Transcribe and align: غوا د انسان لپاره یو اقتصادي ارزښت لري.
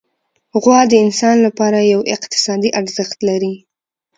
غوا 0.61 0.79
د 0.91 0.93
انسان 1.05 1.37
لپاره 1.47 1.79
یو 1.93 2.01
اقتصادي 2.15 2.69
ارزښت 2.79 3.17
لري. 3.29 3.53